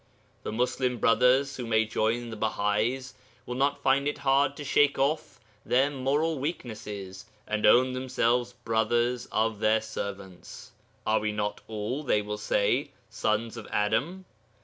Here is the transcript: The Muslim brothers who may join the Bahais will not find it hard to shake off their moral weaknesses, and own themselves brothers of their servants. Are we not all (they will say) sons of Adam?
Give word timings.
The 0.41 0.51
Muslim 0.51 0.97
brothers 0.97 1.57
who 1.57 1.67
may 1.67 1.85
join 1.85 2.31
the 2.31 2.35
Bahais 2.35 3.13
will 3.45 3.53
not 3.53 3.83
find 3.83 4.07
it 4.07 4.17
hard 4.17 4.57
to 4.57 4.63
shake 4.63 4.97
off 4.97 5.39
their 5.63 5.91
moral 5.91 6.39
weaknesses, 6.39 7.25
and 7.47 7.67
own 7.67 7.93
themselves 7.93 8.53
brothers 8.53 9.27
of 9.31 9.59
their 9.59 9.79
servants. 9.79 10.71
Are 11.05 11.19
we 11.19 11.31
not 11.31 11.61
all 11.67 12.01
(they 12.01 12.23
will 12.23 12.39
say) 12.39 12.89
sons 13.11 13.57
of 13.57 13.67
Adam? 13.67 14.25